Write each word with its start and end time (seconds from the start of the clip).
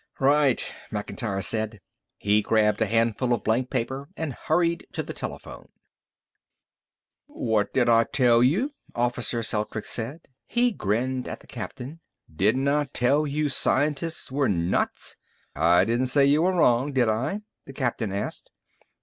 "Right," 0.19 0.65
Macintyre 0.89 1.43
said. 1.43 1.79
He 2.17 2.41
grabbed 2.41 2.81
a 2.81 2.87
handful 2.87 3.33
of 3.33 3.43
blank 3.43 3.69
paper 3.69 4.09
and 4.17 4.33
hurried 4.33 4.83
to 4.93 5.03
the 5.03 5.13
telephone. 5.13 5.69
"What 7.27 7.71
did 7.71 7.87
I 7.87 8.05
tell 8.05 8.41
you?" 8.41 8.71
Officer 8.95 9.43
Celtrics 9.43 9.91
said. 9.91 10.21
He 10.47 10.71
grinned 10.71 11.27
at 11.27 11.41
the 11.41 11.45
captain. 11.45 11.99
"Didn't 12.35 12.67
I 12.67 12.85
tell 12.85 13.27
you 13.27 13.47
scientists 13.47 14.31
were 14.31 14.49
nuts?" 14.49 15.17
"I 15.55 15.85
didn't 15.85 16.07
say 16.07 16.25
you 16.25 16.41
were 16.41 16.55
wrong, 16.55 16.93
did 16.93 17.07
I?" 17.07 17.41
the 17.67 17.73
captain 17.73 18.11
asked. 18.11 18.49